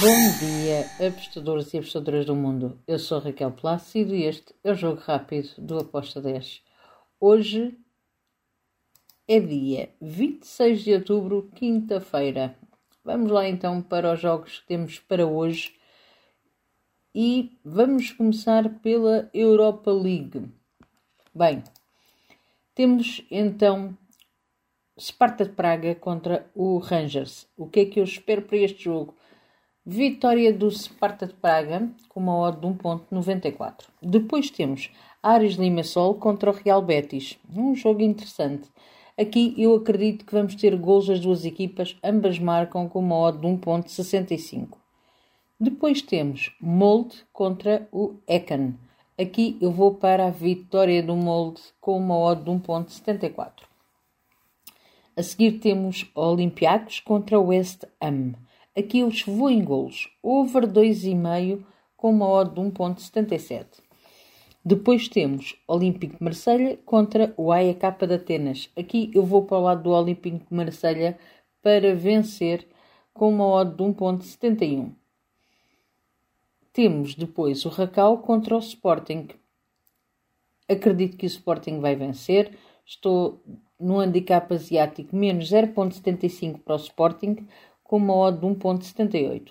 [0.00, 2.80] Bom dia, apostadores e apostadoras do mundo.
[2.88, 6.62] Eu sou Raquel Plácido e este é o Jogo Rápido do Aposta 10.
[7.20, 7.76] Hoje
[9.28, 12.56] é dia 26 de outubro, quinta-feira.
[13.04, 15.76] Vamos lá então para os jogos que temos para hoje
[17.14, 20.50] e vamos começar pela Europa League.
[21.34, 21.62] Bem,
[22.74, 23.94] temos então
[24.98, 27.46] Sparta de Praga contra o Rangers.
[27.54, 29.19] O que é que eu espero para este jogo?
[29.92, 33.86] Vitória do Sparta de Praga com uma odd de 1.94.
[34.00, 34.88] Depois temos
[35.20, 37.36] Ares Limassol contra o Real Betis.
[37.52, 38.70] Um jogo interessante.
[39.18, 43.40] Aqui eu acredito que vamos ter gols das duas equipas, ambas marcam com uma odd
[43.40, 44.78] de 1.65.
[45.58, 48.74] Depois temos Molde contra o Ekan.
[49.20, 53.64] Aqui eu vou para a vitória do Molde com uma odd de 1.74.
[55.16, 58.34] A seguir temos Olympiacos contra o West Ham.
[58.76, 60.08] Aqui eu vou em golos.
[60.22, 61.64] Over 2,5
[61.96, 63.66] com uma odd de 1.77.
[64.64, 68.70] Depois temos Olímpico de Marselha contra o AEK de Atenas.
[68.76, 71.18] Aqui eu vou para o lado do Olímpico de Marselha
[71.62, 72.66] para vencer
[73.12, 74.92] com uma odd de 1.71.
[76.72, 79.28] Temos depois o Racau contra o Sporting.
[80.68, 82.56] Acredito que o Sporting vai vencer.
[82.86, 83.42] Estou
[83.78, 87.46] no handicap asiático menos 0.75 para o Sporting
[87.90, 89.50] com uma odd de 1.78.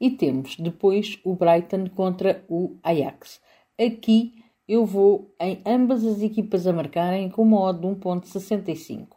[0.00, 3.40] E temos depois o Brighton contra o Ajax.
[3.76, 9.08] Aqui eu vou em ambas as equipas a marcarem com uma odd de 1.65.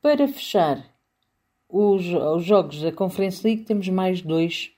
[0.00, 0.82] Para fechar
[1.68, 4.72] os, os, jogos da Conference League temos mais dois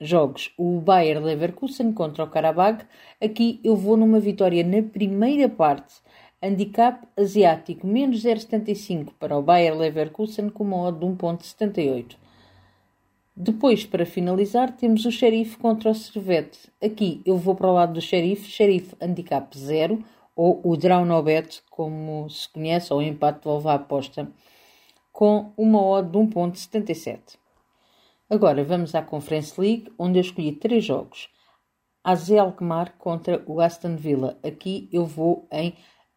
[0.00, 0.54] jogos.
[0.56, 2.86] O Bayer Leverkusen contra o Karabakh.
[3.20, 5.92] Aqui eu vou numa vitória na primeira parte
[6.44, 12.16] Handicap asiático menos 0,75 para o Bayer Leverkusen com uma odd de 1,78.
[13.34, 16.70] Depois, para finalizar, temos o Xerife contra o Servete.
[16.82, 20.04] Aqui eu vou para o lado do Xerife, Xerife handicap 0,
[20.36, 24.30] ou o Draw no Bet, como se conhece, ou empate de volva aposta,
[25.10, 27.38] com uma odd de 1,77.
[28.28, 31.28] Agora vamos à Conference League, onde eu escolhi três jogos.
[32.04, 34.38] AZ Alkmaar contra o Aston Villa.
[34.44, 35.74] Aqui eu vou em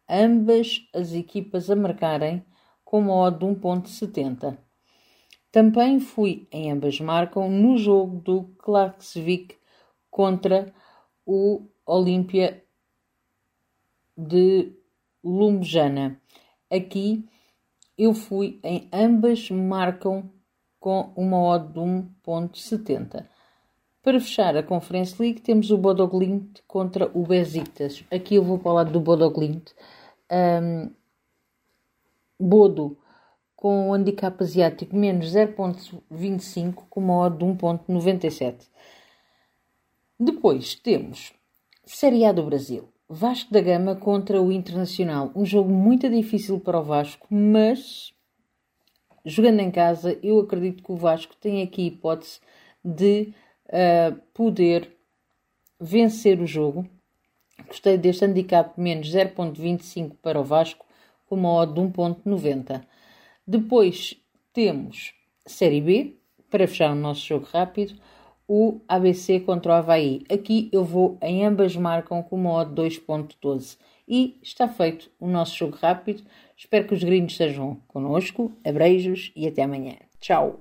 [0.08, 2.44] ambas as equipas a marcarem
[2.84, 4.56] com uma odd de 1.70.
[5.52, 9.56] Também fui em ambas marcam no jogo do Klaksvik
[10.10, 10.72] contra
[11.26, 12.62] o Olímpia
[14.16, 14.72] de
[15.22, 16.20] Lumbjana.
[16.70, 17.28] Aqui
[17.96, 20.30] eu fui em ambas marcam
[20.78, 23.26] com uma odd de 1.70.
[24.02, 28.04] Para fechar a Conference League temos o Bodoglint contra o Besiktas.
[28.10, 29.72] Aqui eu vou para o lado do Bodoglint
[30.30, 30.90] um,
[32.40, 32.96] Bodo
[33.56, 38.68] com o handicap asiático menos 0.25 com uma odd de 1.97.
[40.20, 41.32] Depois temos
[41.84, 42.88] Série A do Brasil.
[43.08, 45.32] Vasco da Gama contra o Internacional.
[45.34, 48.12] Um jogo muito difícil para o Vasco, mas
[49.24, 52.38] jogando em casa, eu acredito que o Vasco tem aqui hipótese
[52.84, 53.32] de
[53.66, 54.96] uh, poder
[55.80, 56.88] vencer o jogo
[57.68, 60.84] Gostei deste handicap menos 0.25 para o Vasco,
[61.28, 62.82] com uma odd de 1.90.
[63.46, 64.16] Depois
[64.52, 65.12] temos
[65.46, 66.16] Série B,
[66.50, 67.94] para fechar o nosso jogo rápido,
[68.46, 70.24] o ABC contra o Havaí.
[70.32, 73.76] Aqui eu vou em ambas marcam com uma odd 2.12.
[74.08, 76.22] E está feito o nosso jogo rápido.
[76.56, 78.50] Espero que os gringos estejam connosco.
[78.64, 79.96] Abreijos e até amanhã.
[80.18, 80.60] Tchau!